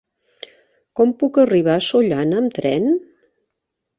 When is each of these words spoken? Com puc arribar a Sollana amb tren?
Com 0.99 1.11
puc 1.23 1.37
arribar 1.43 1.77
a 1.81 1.85
Sollana 1.89 2.41
amb 2.45 2.57
tren? 2.57 2.89